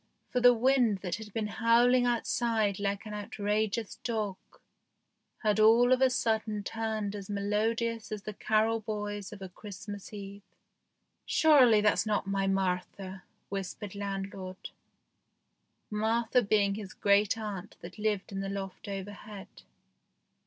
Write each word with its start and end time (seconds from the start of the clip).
For 0.31 0.39
the 0.41 0.51
wind 0.51 1.01
that 1.03 1.17
had 1.17 1.31
been 1.31 1.45
howling 1.61 2.07
outside 2.07 2.79
like 2.79 3.05
an 3.05 3.13
outrageous 3.13 3.97
dog 3.97 4.35
had 5.43 5.59
all 5.59 5.93
of 5.93 6.01
a 6.01 6.09
sudden 6.09 6.63
turned 6.63 7.15
as 7.15 7.29
melodious 7.29 8.11
as 8.11 8.23
the 8.23 8.33
carol 8.33 8.79
boys 8.79 9.31
of 9.31 9.43
a 9.43 9.49
Christmas 9.49 10.11
Eve." 10.11 10.41
Surely 11.27 11.81
that's 11.81 12.07
not 12.07 12.25
my 12.25 12.47
Martha," 12.47 13.21
whispered 13.49 13.93
landlord; 13.93 14.71
Martha 15.91 16.41
being 16.41 16.73
his 16.73 16.95
great 16.95 17.37
aunt 17.37 17.77
that 17.81 17.99
lived 17.99 18.31
in 18.31 18.39
the 18.39 18.49
loft 18.49 18.87
overhead. 18.87 19.49